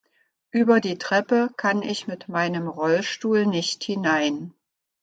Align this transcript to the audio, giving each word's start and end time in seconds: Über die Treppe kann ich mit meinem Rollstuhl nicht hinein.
Über 0.49 0.79
die 0.81 0.97
Treppe 0.97 1.51
kann 1.57 1.83
ich 1.83 2.07
mit 2.07 2.27
meinem 2.27 2.67
Rollstuhl 2.67 3.45
nicht 3.45 3.83
hinein. 3.83 4.55